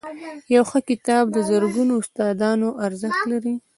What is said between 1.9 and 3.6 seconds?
استادانو ارزښت لري.